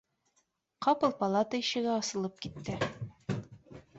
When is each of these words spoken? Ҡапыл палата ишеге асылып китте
Ҡапыл 0.85 1.13
палата 1.19 1.59
ишеге 1.65 1.93
асылып 1.97 2.43
китте 2.47 2.79